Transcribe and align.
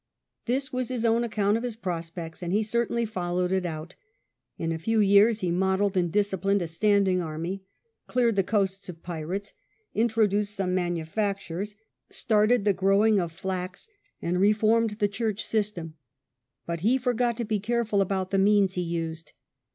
This 0.47 0.73
was 0.73 0.89
his 0.89 1.05
own 1.05 1.23
account 1.23 1.57
of 1.57 1.63
his 1.63 1.75
prospects, 1.75 2.41
and 2.41 2.51
he 2.51 2.63
certainly 2.63 3.05
followed 3.05 3.51
it 3.51 3.67
out. 3.67 3.93
In 4.57 4.71
a 4.71 4.79
few 4.79 4.99
years 4.99 5.41
he 5.41 5.51
modelled 5.51 5.95
and 5.95 6.11
disciplined 6.11 6.63
a 6.63 6.67
standing 6.67 7.21
army, 7.21 7.61
cleared 8.07 8.35
the 8.35 8.41
coasts 8.43 8.89
of 8.89 9.03
pirates, 9.03 9.53
introduced 9.93 10.55
some 10.55 10.73
manufactures, 10.73 11.75
started 12.09 12.65
the 12.65 12.73
growing 12.73 13.19
of 13.19 13.31
flax, 13.31 13.87
and 14.23 14.39
reformed 14.41 14.97
the 14.97 15.07
church 15.07 15.45
system. 15.45 15.93
But 16.65 16.79
he 16.79 16.97
forgot 16.97 17.37
to 17.37 17.45
be 17.45 17.59
careful 17.59 18.01
about 18.01 18.31
the 18.31 18.39
means 18.39 18.73
he 18.73 18.81
used. 18.81 19.33